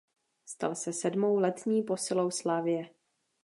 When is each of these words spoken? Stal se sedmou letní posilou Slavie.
Stal 0.45 0.75
se 0.75 0.93
sedmou 0.93 1.39
letní 1.39 1.83
posilou 1.83 2.31
Slavie. 2.31 2.89